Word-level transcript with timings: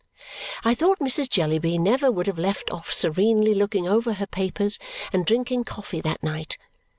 I 0.65 0.73
thought 0.73 0.97
Mrs. 0.97 1.29
Jellyby 1.29 1.77
never 1.77 2.09
would 2.11 2.25
have 2.25 2.39
left 2.39 2.71
off 2.71 2.91
serenely 2.91 3.53
looking 3.53 3.87
over 3.87 4.13
her 4.13 4.25
papers 4.25 4.79
and 5.13 5.27
drinking 5.27 5.65
coffee 5.65 6.01
that 6.01 6.23
night. 6.23 6.57